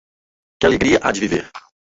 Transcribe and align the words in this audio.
Que 0.59 0.65
alegria 0.71 0.99
há 1.03 1.11
em 1.13 1.21
viver? 1.27 1.43